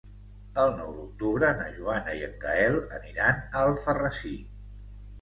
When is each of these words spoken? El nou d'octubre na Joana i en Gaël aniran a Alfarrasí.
El 0.63 0.71
nou 0.79 0.95
d'octubre 0.99 1.51
na 1.59 1.69
Joana 1.77 2.17
i 2.23 2.25
en 2.31 2.35
Gaël 2.47 2.81
aniran 3.01 3.47
a 3.47 3.67
Alfarrasí. 3.71 4.39